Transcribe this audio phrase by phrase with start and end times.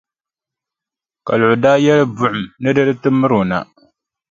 [1.27, 3.57] Kaluɣi daa yɛli buɣum ni di di ti miri o na.